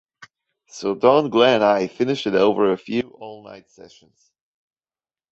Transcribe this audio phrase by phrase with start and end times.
[0.65, 4.31] So Don, Glenn and I finished it over a few all night sessions.